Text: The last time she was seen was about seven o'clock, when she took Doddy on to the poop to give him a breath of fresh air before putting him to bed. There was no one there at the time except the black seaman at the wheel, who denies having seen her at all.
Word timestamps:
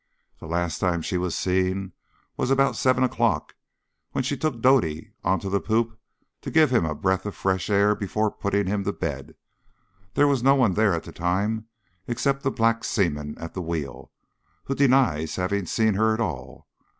The 0.39 0.47
last 0.47 0.79
time 0.79 1.03
she 1.03 1.19
was 1.19 1.35
seen 1.37 1.91
was 2.35 2.49
about 2.49 2.75
seven 2.75 3.03
o'clock, 3.03 3.53
when 4.13 4.23
she 4.23 4.35
took 4.35 4.59
Doddy 4.59 5.11
on 5.23 5.39
to 5.41 5.47
the 5.47 5.61
poop 5.61 5.95
to 6.41 6.49
give 6.49 6.71
him 6.71 6.87
a 6.87 6.95
breath 6.95 7.23
of 7.27 7.35
fresh 7.35 7.69
air 7.69 7.93
before 7.93 8.31
putting 8.31 8.65
him 8.65 8.83
to 8.85 8.93
bed. 8.93 9.35
There 10.15 10.27
was 10.27 10.41
no 10.41 10.55
one 10.55 10.73
there 10.73 10.95
at 10.95 11.03
the 11.03 11.11
time 11.11 11.67
except 12.07 12.41
the 12.41 12.49
black 12.49 12.83
seaman 12.83 13.37
at 13.37 13.53
the 13.53 13.61
wheel, 13.61 14.11
who 14.63 14.73
denies 14.73 15.35
having 15.35 15.67
seen 15.67 15.93
her 15.93 16.15
at 16.15 16.19
all. 16.19 16.67